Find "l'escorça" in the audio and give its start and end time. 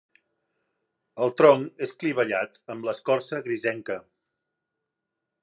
2.89-3.43